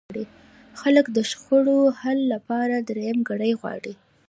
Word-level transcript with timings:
خلک 0.81 1.05
د 1.15 1.17
شخړو 1.31 1.79
حل 1.99 2.19
لپاره 2.33 2.75
درېیمګړی 2.89 3.51
غواړي. 3.59 3.93